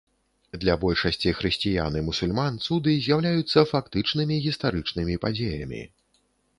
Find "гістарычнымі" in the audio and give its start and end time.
4.51-5.15